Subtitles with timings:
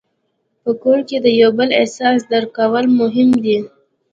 [0.63, 3.57] په کور کې د یو بل احساس درک کول مهم دي.